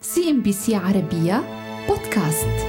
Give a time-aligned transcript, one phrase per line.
[0.00, 1.44] CNBC عربية
[1.88, 2.66] بودكاست.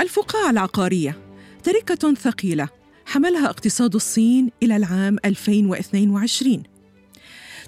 [0.00, 1.18] الفقاعة العقارية.
[1.62, 2.68] تركة ثقيلة.
[3.06, 6.62] حملها اقتصاد الصين إلى العام 2022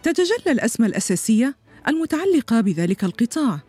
[0.02, 1.56] تتجلى الأزمة الأساسية
[1.88, 3.60] المتعلقة بذلك القطاع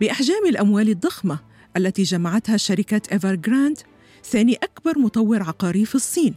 [0.00, 1.38] بأحجام الأموال الضخمة
[1.76, 3.78] التي جمعتها شركة إيفر جراند
[4.24, 6.34] ثاني أكبر مطور عقاري في الصين.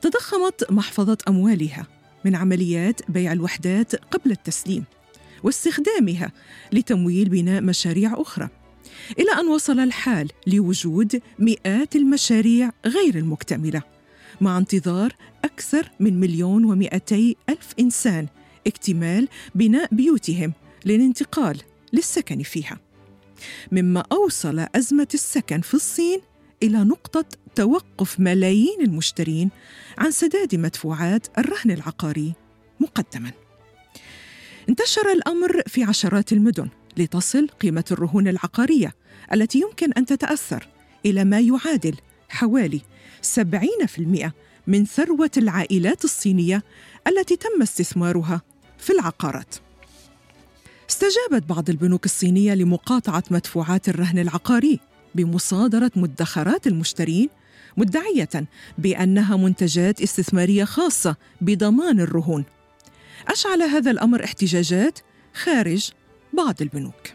[0.00, 1.86] تضخمت محفظة أموالها
[2.24, 4.84] من عمليات بيع الوحدات قبل التسليم.
[5.44, 6.32] واستخدامها
[6.72, 8.48] لتمويل بناء مشاريع أخرى.
[9.18, 13.82] إلى أن وصل الحال لوجود مئات المشاريع غير المكتملة
[14.40, 18.26] مع انتظار أكثر من مليون ومئتي ألف إنسان
[18.66, 20.52] اكتمال بناء بيوتهم
[20.84, 21.60] للانتقال
[21.92, 22.78] للسكن فيها.
[23.72, 26.20] مما أوصل أزمة السكن في الصين
[26.62, 29.50] إلى نقطة توقف ملايين المشترين
[29.98, 32.32] عن سداد مدفوعات الرهن العقاري
[32.80, 33.43] مقدما.
[34.68, 38.94] انتشر الأمر في عشرات المدن لتصل قيمة الرهون العقارية
[39.32, 40.68] التي يمكن أن تتأثر
[41.06, 41.94] إلى ما يعادل
[42.28, 42.80] حوالي
[43.36, 44.30] 70%
[44.66, 46.62] من ثروة العائلات الصينية
[47.08, 48.42] التي تم استثمارها
[48.78, 49.54] في العقارات.
[50.90, 54.80] استجابت بعض البنوك الصينية لمقاطعة مدفوعات الرهن العقاري
[55.14, 57.28] بمصادرة مدخرات المشترين
[57.76, 58.46] مدعية
[58.78, 62.44] بأنها منتجات استثمارية خاصة بضمان الرهون
[63.28, 64.98] أشعل هذا الأمر احتجاجات
[65.34, 65.90] خارج
[66.32, 67.14] بعض البنوك.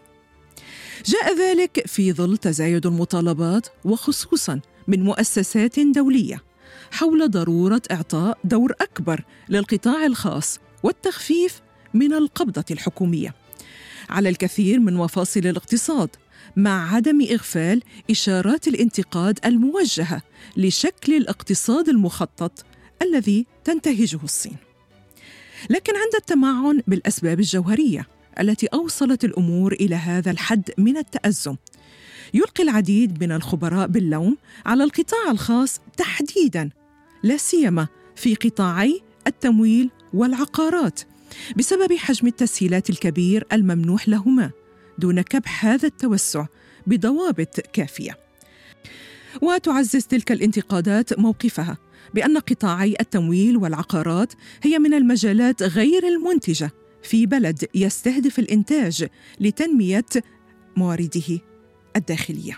[1.06, 6.44] جاء ذلك في ظل تزايد المطالبات وخصوصا من مؤسسات دولية
[6.92, 11.62] حول ضرورة إعطاء دور أكبر للقطاع الخاص والتخفيف
[11.94, 13.36] من القبضة الحكومية
[14.10, 16.10] على الكثير من مفاصل الاقتصاد
[16.56, 20.22] مع عدم إغفال إشارات الانتقاد الموجهة
[20.58, 22.66] لشكل الاقتصاد المخطط
[23.02, 24.58] الذي تنتهجه الصين
[25.70, 28.08] لكن عند التمعن بالأسباب الجوهرية
[28.40, 31.56] التي أوصلت الأمور إلى هذا الحد من التأزم.
[32.34, 36.70] يلقي العديد من الخبراء باللوم على القطاع الخاص تحديدا
[37.24, 41.00] لا سيما في قطاعي التمويل والعقارات
[41.58, 44.52] بسبب حجم التسهيلات الكبير الممنوح لهما
[44.98, 46.46] دون كبح هذا التوسع
[46.88, 48.18] بضوابط كافية.
[49.42, 51.78] وتعزز تلك الانتقادات موقفها.
[52.14, 54.34] بأن قطاعي التمويل والعقارات
[54.64, 56.72] هي من المجالات غير المنتجة
[57.04, 59.08] في بلد يستهدف الإنتاج
[59.40, 60.06] لتنمية
[60.78, 61.40] موارده
[61.96, 62.58] الداخلية.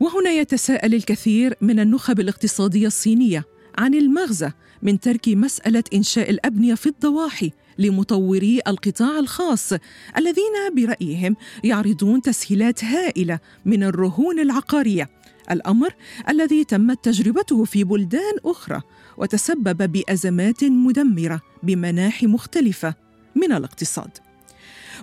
[0.00, 3.44] وهنا يتساءل الكثير من النخب الاقتصادية الصينية
[3.78, 4.50] عن المغزى
[4.82, 9.72] من ترك مسألة إنشاء الأبنية في الضواحي لمطوري القطاع الخاص
[10.16, 15.10] الذين برأيهم يعرضون تسهيلات هائلة من الرهون العقارية
[15.50, 15.94] الأمر
[16.28, 18.80] الذي تمت تجربته في بلدان أخرى
[19.16, 22.94] وتسبب بأزمات مدمرة بمناحي مختلفة
[23.36, 24.10] من الاقتصاد.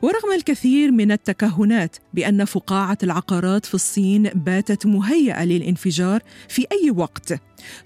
[0.02, 7.34] ورغم الكثير من التكهنات بأن فقاعة العقارات في الصين باتت مهيئة للانفجار في أي وقت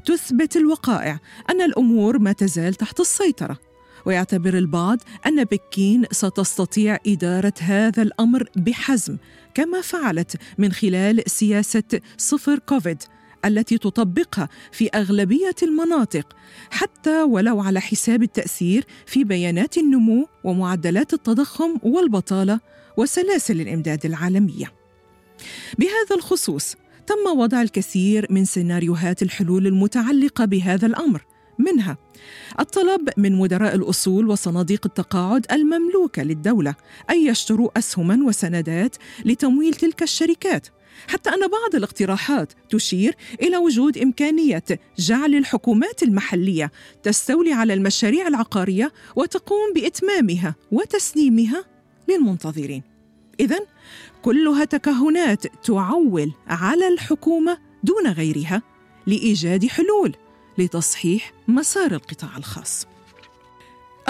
[0.05, 3.57] تثبت الوقائع أن الأمور ما تزال تحت السيطرة.
[4.05, 9.17] ويعتبر البعض أن بكين ستستطيع إدارة هذا الأمر بحزم
[9.55, 11.83] كما فعلت من خلال سياسة
[12.17, 13.03] صفر كوفيد
[13.45, 16.35] التي تطبقها في أغلبية المناطق
[16.71, 22.59] حتى ولو على حساب التأثير في بيانات النمو ومعدلات التضخم والبطالة
[22.97, 24.71] وسلاسل الإمداد العالمية.
[25.79, 26.75] بهذا الخصوص
[27.07, 31.25] تم وضع الكثير من سيناريوهات الحلول المتعلقة بهذا الأمر
[31.59, 31.97] منها.
[32.59, 36.75] الطلب من مدراء الأصول وصناديق التقاعد المملوكة للدولة
[37.09, 38.95] أن يشتروا أسهما وسندات
[39.25, 40.67] لتمويل تلك الشركات
[41.07, 44.63] حتى أن بعض الاقتراحات تشير إلى وجود إمكانية
[44.99, 46.71] جعل الحكومات المحلية
[47.03, 51.65] تستولي على المشاريع العقارية وتقوم بإتمامها وتسليمها
[52.09, 52.83] للمنتظرين.
[53.39, 53.59] اذا
[54.21, 58.61] كلها تكهنات تعول على الحكومة دون غيرها
[59.07, 60.15] لإيجاد حلول.
[60.57, 62.87] لتصحيح مسار القطاع الخاص.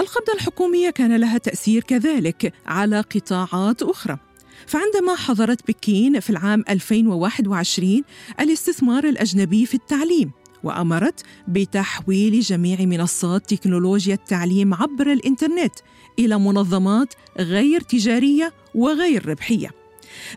[0.00, 4.18] القبضة الحكومية كان لها تأثير كذلك على قطاعات أخرى.
[4.66, 8.04] فعندما حظرت بكين في العام 2021
[8.40, 10.30] الاستثمار الأجنبي في التعليم
[10.62, 15.74] وأمرت بتحويل جميع منصات تكنولوجيا التعليم عبر الإنترنت
[16.18, 19.70] إلى منظمات غير تجارية وغير ربحية.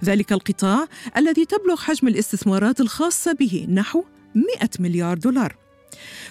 [0.03, 4.03] ذلك القطاع الذي تبلغ حجم الاستثمارات الخاصة به نحو
[4.35, 5.68] 100 مليار دولار.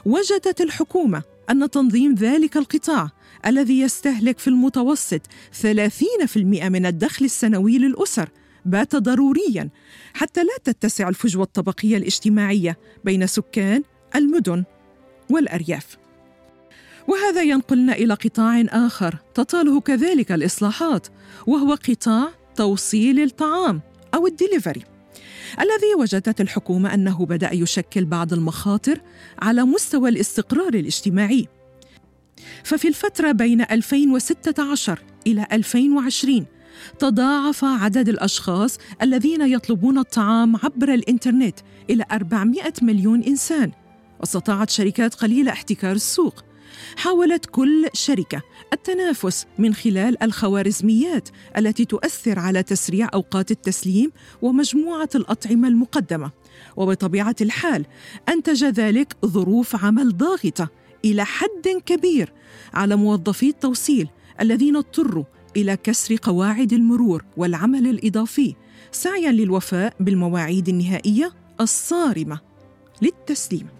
[0.04, 3.10] وجدت الحكومة أن تنظيم ذلك القطاع
[3.46, 5.20] الذي يستهلك في المتوسط
[5.62, 8.28] 30% من الدخل السنوي للأسر
[8.64, 9.70] بات ضروريا
[10.14, 13.82] حتى لا تتسع الفجوة الطبقية الاجتماعية بين سكان
[14.16, 14.64] المدن
[15.30, 15.96] والأرياف.
[17.08, 21.06] وهذا ينقلنا إلى قطاع آخر تطاله كذلك الإصلاحات
[21.46, 23.80] وهو قطاع توصيل الطعام
[24.14, 24.97] أو الدليفري.
[25.60, 29.00] الذي وجدت الحكومة أنه بدأ يشكل بعض المخاطر
[29.38, 31.48] على مستوى الاستقرار الاجتماعي.
[32.64, 36.46] ففي الفترة بين 2016 إلى 2020
[36.98, 41.58] تضاعف عدد الأشخاص الذين يطلبون الطعام عبر الإنترنت
[41.90, 43.72] إلى 400 مليون إنسان
[44.20, 46.44] واستطاعت شركات قليلة احتكار السوق.
[46.96, 48.42] حاولت كل شركة
[48.72, 54.12] التنافس من خلال الخوارزميات التي تؤثر على تسريع أوقات التسليم
[54.42, 56.30] ومجموعة الأطعمة المقدمة.
[56.76, 57.86] وبطبيعة الحال
[58.28, 60.68] أنتج ذلك ظروف عمل ضاغطة
[61.04, 62.32] إلى حد كبير
[62.74, 64.08] على موظفي التوصيل
[64.40, 65.24] الذين اضطروا
[65.56, 68.54] إلى كسر قواعد المرور والعمل الإضافي
[68.92, 72.40] سعيا للوفاء بالمواعيد النهائية الصارمة
[73.02, 73.77] للتسليم.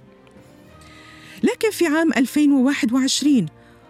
[1.43, 3.47] لكن في عام 2021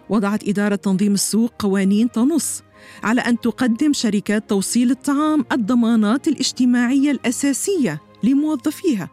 [0.09, 2.63] وضعت إدارة تنظيم السوق قوانين تنص
[3.03, 9.09] على أن تقدم شركات توصيل الطعام الضمانات الاجتماعية الأساسية لموظفيها.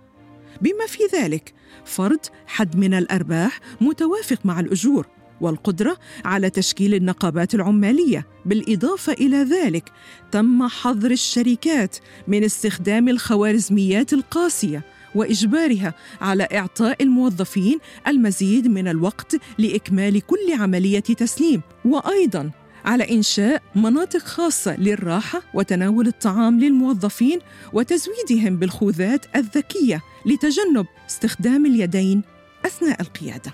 [0.63, 1.55] بما في ذلك
[1.85, 5.07] فرض حد من الأرباح متوافق مع الأجور
[5.41, 8.27] والقدرة على تشكيل النقابات العمالية.
[8.47, 9.93] بالإضافة إلى ذلك
[10.31, 11.97] تم حظر الشركات
[12.29, 21.63] من استخدام الخوارزميات القاسية وإجبارها على إعطاء الموظفين المزيد من الوقت لإكمال كل عملية تسليم.
[21.85, 22.51] وأيضا
[22.85, 27.39] على إنشاء مناطق خاصة للراحة وتناول الطعام للموظفين
[27.73, 32.23] وتزويدهم بالخوذات الذكية لتجنب استخدام اليدين
[32.67, 33.53] أثناء القيادة.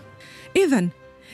[0.57, 0.89] اذا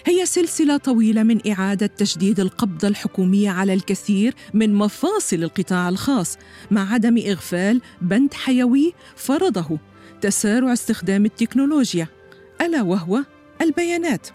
[0.06, 6.38] هي سلسلة طويلة من إعادة تشديد القبضة الحكومية على الكثير من مفاصل القطاع الخاص
[6.70, 9.78] مع عدم إغفال بند حيوي فرضه
[10.20, 12.09] تسارع استخدام التكنولوجيا
[12.61, 13.25] ألا وهو
[13.61, 14.29] البيانات.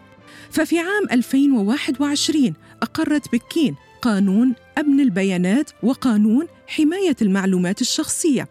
[0.52, 8.48] ففي عام 2021 أقرت بكين قانون أمن البيانات وقانون حماية المعلومات الشخصية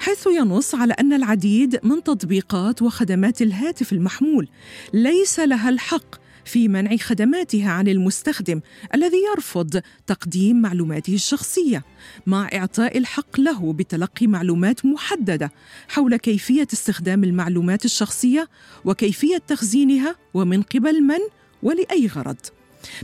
[0.00, 4.48] حيث ينص على أن العديد من تطبيقات وخدمات الهاتف المحمول
[4.92, 8.60] ليس لها الحق في منع خدماتها عن المستخدم
[8.94, 11.84] الذي يرفض تقديم معلوماته الشخصية
[12.26, 15.52] مع إعطاء الحق له بتلقي معلومات محددة
[15.88, 18.48] حول كيفية استخدام المعلومات الشخصية
[18.84, 21.18] وكيفية تخزينها ومن قبل من
[21.62, 22.36] ولأي غرض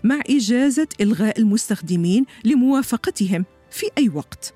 [0.05, 4.55] مع إجازة إلغاء المستخدمين لموافقتهم في أي وقت.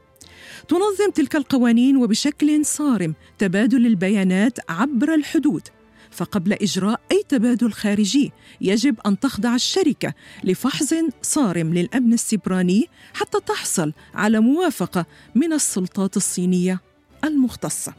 [0.68, 5.62] تنظم تلك القوانين وبشكل صارم تبادل البيانات عبر الحدود
[6.10, 10.14] فقبل إجراء أي تبادل خارجي يجب أن تخضع الشركة
[10.44, 16.80] لفحص صارم للأمن السبراني حتى تحصل على موافقة من السلطات الصينية
[17.24, 17.94] المختصة.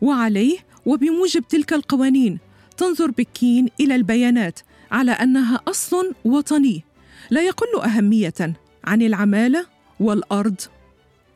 [0.00, 2.38] وعليه وبموجب تلك القوانين
[2.76, 4.60] تنظر بكين إلى البيانات
[4.90, 6.84] على أنها أصل وطني
[7.30, 9.66] لا يقل أهمية عن العمالة
[10.00, 10.60] والأرض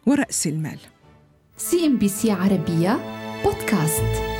[0.06, 0.78] ورأس المال.
[1.56, 3.00] CNBC عربية
[3.44, 4.33] بودكاست.